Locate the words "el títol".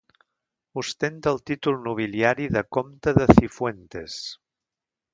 1.33-1.77